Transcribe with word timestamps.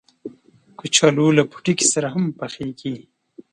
کچالو 0.79 1.27
له 1.37 1.43
پوټکي 1.51 1.85
سره 1.93 2.07
هم 2.13 2.25
پخېږي 2.39 2.95